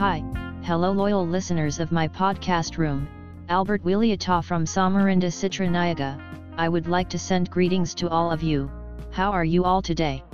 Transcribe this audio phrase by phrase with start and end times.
[0.00, 0.24] Hi,
[0.62, 3.06] hello loyal listeners of my podcast room,
[3.50, 6.18] Albert Wiliata from Samarinda Citranayaga,
[6.56, 8.70] I would like to send greetings to all of you,
[9.10, 10.24] how are you all today?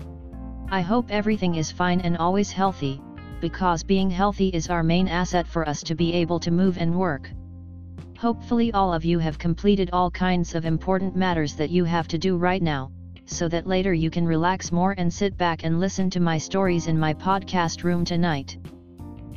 [0.71, 3.03] I hope everything is fine and always healthy,
[3.41, 6.97] because being healthy is our main asset for us to be able to move and
[6.97, 7.29] work.
[8.19, 12.19] Hopefully all of you have completed all kinds of important matters that you have to
[12.19, 12.93] do right now,
[13.25, 16.87] so that later you can relax more and sit back and listen to my stories
[16.87, 18.59] in my podcast room tonight.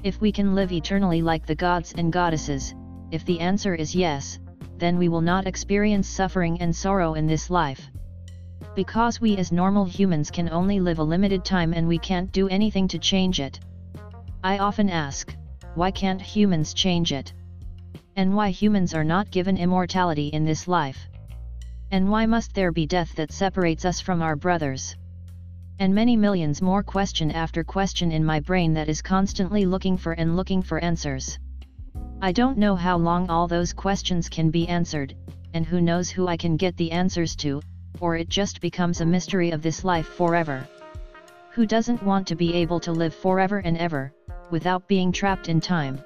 [0.02, 2.74] If we can live eternally like the gods and goddesses,
[3.12, 4.40] if the answer is yes,
[4.78, 7.82] then we will not experience suffering and sorrow in this life.
[8.76, 12.48] Because we as normal humans can only live a limited time and we can't do
[12.48, 13.60] anything to change it.
[14.42, 15.36] I often ask,
[15.76, 17.34] why can't humans change it?
[18.16, 21.10] And why humans are not given immortality in this life?
[21.92, 24.96] And why must there be death that separates us from our brothers?
[25.80, 30.12] And many millions more question after question in my brain that is constantly looking for
[30.12, 31.40] and looking for answers.
[32.22, 35.16] I don't know how long all those questions can be answered,
[35.54, 37.62] and who knows who I can get the answers to,
[38.02, 40.68] or it just becomes a mystery of this life forever.
[41.52, 44.12] Who doesn't want to be able to live forever and ever,
[44.52, 46.04] without being trapped in time?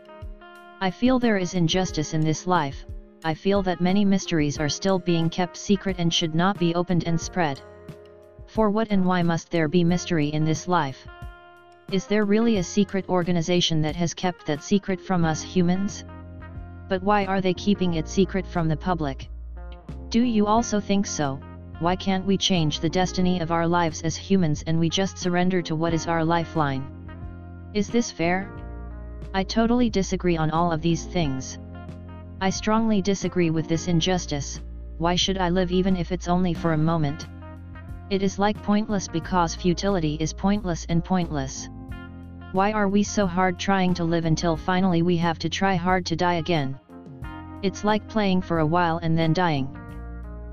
[0.81, 2.85] I feel there is injustice in this life,
[3.25, 7.05] I feel that many mysteries are still being kept secret and should not be opened
[7.05, 7.61] and spread.
[8.53, 11.07] For what and why must there be mystery in this life?
[11.91, 16.05] Is there really a secret organization that has kept that secret from us humans?
[16.87, 19.27] But why are they keeping it secret from the public?
[20.09, 21.39] Do you also think so?
[21.79, 25.63] Why can't we change the destiny of our lives as humans and we just surrender
[25.63, 26.85] to what is our lifeline?
[27.73, 28.47] Is this fair?
[29.33, 31.57] I totally disagree on all of these things.
[32.39, 34.61] I strongly disagree with this injustice,
[34.99, 37.25] why should I live even if it's only for a moment?
[38.09, 41.69] It is like pointless because futility is pointless and pointless.
[42.51, 46.05] Why are we so hard trying to live until finally we have to try hard
[46.07, 46.77] to die again?
[47.63, 49.75] It's like playing for a while and then dying.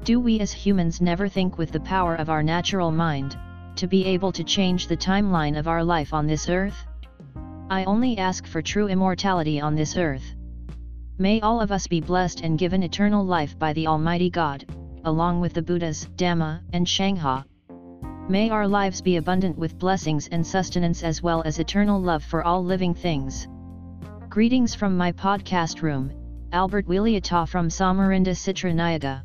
[0.04, 3.36] Do we as humans never think with the power of our natural mind,
[3.76, 6.86] to be able to change the timeline of our life on this earth?
[7.69, 10.34] I only ask for true immortality on this earth.
[11.19, 14.64] May all of us be blessed and given eternal life by the Almighty God,
[15.05, 17.44] along with the Buddhas, Dhamma, and Sangha.
[18.28, 22.44] May our lives be abundant with blessings and sustenance as well as eternal love for
[22.44, 23.49] all living things.
[24.28, 26.12] Greetings from my podcast room,
[26.53, 29.22] Albert Wiliata from Samarinda Citranayaga.